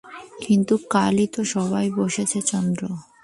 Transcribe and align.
কিন্তু 0.41 0.73
কালই 0.89 1.27
তো 1.33 1.41
সভা 1.43 1.79
বসছে– 1.97 2.47
চন্দ্র। 2.51 2.81